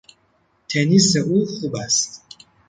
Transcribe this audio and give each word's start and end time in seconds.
تنیس 0.69 1.09
او 1.15 1.45
خوب 1.45 1.75
است. 1.75 2.23